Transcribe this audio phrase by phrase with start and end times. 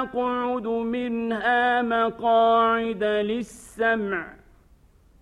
[0.00, 4.26] نقعد منها مقاعد للسمع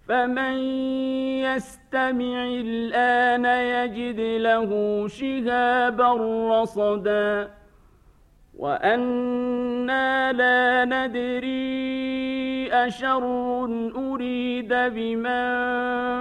[0.08, 0.58] فمن
[1.42, 4.70] يستمع الآن يجد له
[5.08, 6.12] شهابا
[6.50, 7.50] رصدا.
[8.58, 13.24] وأنا لا ندري أشر
[13.96, 15.44] أريد بمن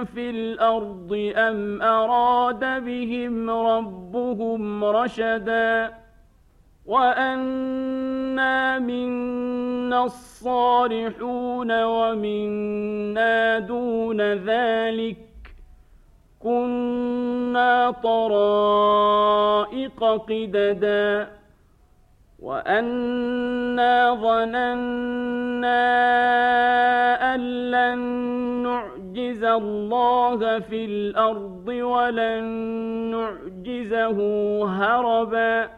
[0.04, 5.90] في الأرض أم أراد بهم ربهم رشدا.
[6.88, 15.16] وأنا منا الصالحون ومنا دون ذلك
[16.40, 19.24] كنا طرائق
[20.04, 21.28] قددا
[22.42, 25.78] وأنا ظننا
[27.34, 27.40] أن
[27.70, 27.98] لن
[28.62, 32.44] نعجز الله في الأرض ولن
[33.10, 34.18] نعجزه
[34.66, 35.77] هربا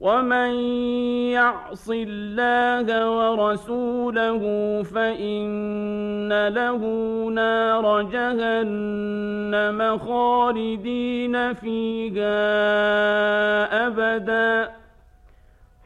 [0.00, 0.50] ومن
[1.36, 4.42] يعص الله ورسوله
[4.82, 6.80] فإن له
[7.34, 12.26] نار جهنم خالدين فيها
[13.86, 14.70] أبدا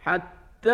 [0.05, 0.71] حتى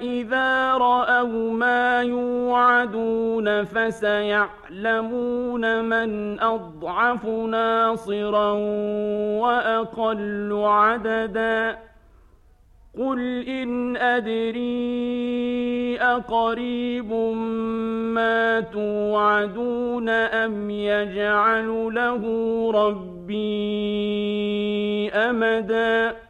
[0.00, 4.59] إذا رأوا ما يوعدون فسيعلمون
[5.82, 8.52] من أضعف ناصرا
[9.40, 11.78] وأقل عددا.
[12.98, 14.60] قل إن أدري
[16.00, 17.12] أقريب
[18.14, 22.24] ما توعدون أم يجعل له
[22.74, 23.50] ربي
[25.10, 26.29] أمداً.